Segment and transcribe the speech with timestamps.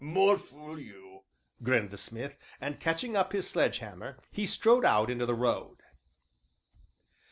[0.03, 1.25] "More fool you!"
[1.61, 5.83] grinned the smith, and, catching up his sledge hammer, he strode out into the road.